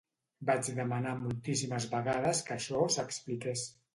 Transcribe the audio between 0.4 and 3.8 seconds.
Vaig demanar moltíssimes vegades que això s’expliqués.